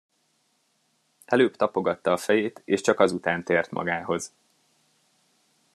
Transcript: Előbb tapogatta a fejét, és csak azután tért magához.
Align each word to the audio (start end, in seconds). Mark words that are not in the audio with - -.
Előbb 1.25 1.55
tapogatta 1.55 2.11
a 2.11 2.17
fejét, 2.17 2.61
és 2.65 2.81
csak 2.81 2.99
azután 2.99 3.43
tért 3.43 3.69
magához. 3.71 4.33